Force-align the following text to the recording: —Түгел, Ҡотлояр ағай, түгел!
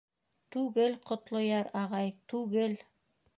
—Түгел, 0.53 0.95
Ҡотлояр 1.09 1.69
ағай, 1.83 2.11
түгел! 2.35 2.77